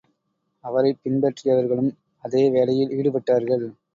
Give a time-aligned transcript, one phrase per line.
[0.63, 1.91] அவரைப் பின்பற்றியவர்களும்
[2.23, 3.65] அதே வேலையில் ஈடுபட்டார்கள்.